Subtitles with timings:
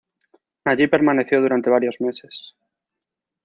[0.65, 2.55] Allí permaneció durante varios meses.